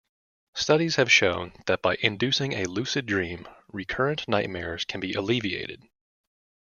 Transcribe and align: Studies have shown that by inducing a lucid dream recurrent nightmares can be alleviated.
Studies 0.55 0.95
have 0.95 1.11
shown 1.11 1.53
that 1.67 1.83
by 1.83 1.95
inducing 2.01 2.53
a 2.53 2.63
lucid 2.63 3.05
dream 3.05 3.47
recurrent 3.67 4.27
nightmares 4.27 4.83
can 4.83 4.99
be 4.99 5.13
alleviated. 5.13 5.83